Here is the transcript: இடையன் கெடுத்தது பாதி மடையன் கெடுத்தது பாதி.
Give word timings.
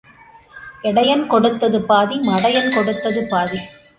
இடையன் 0.83 1.25
கெடுத்தது 1.31 1.79
பாதி 1.81 2.17
மடையன் 2.29 2.71
கெடுத்தது 2.75 3.21
பாதி. 3.27 3.59